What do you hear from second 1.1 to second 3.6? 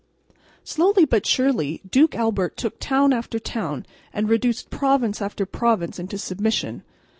surely Duke Albert took town after